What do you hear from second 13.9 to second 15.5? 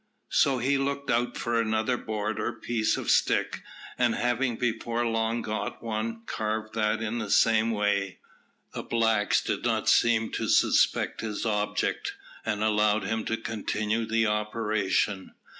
the operation.